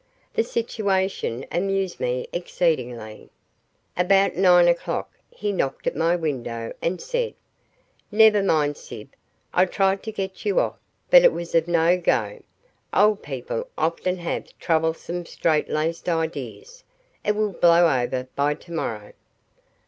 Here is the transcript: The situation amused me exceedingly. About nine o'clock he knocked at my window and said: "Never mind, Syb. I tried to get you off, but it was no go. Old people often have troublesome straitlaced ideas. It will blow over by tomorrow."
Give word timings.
The 0.33 0.43
situation 0.43 1.45
amused 1.51 1.99
me 1.99 2.25
exceedingly. 2.33 3.29
About 3.95 4.35
nine 4.35 4.67
o'clock 4.67 5.11
he 5.29 5.51
knocked 5.51 5.85
at 5.85 5.95
my 5.95 6.15
window 6.15 6.73
and 6.81 6.99
said: 6.99 7.35
"Never 8.11 8.41
mind, 8.41 8.77
Syb. 8.77 9.09
I 9.53 9.65
tried 9.65 10.01
to 10.01 10.11
get 10.11 10.43
you 10.43 10.59
off, 10.59 10.79
but 11.11 11.23
it 11.23 11.31
was 11.31 11.53
no 11.67 11.99
go. 11.99 12.41
Old 12.91 13.21
people 13.21 13.69
often 13.77 14.17
have 14.17 14.47
troublesome 14.57 15.23
straitlaced 15.27 16.09
ideas. 16.09 16.83
It 17.23 17.35
will 17.35 17.51
blow 17.53 17.85
over 18.01 18.27
by 18.35 18.55
tomorrow." 18.55 19.13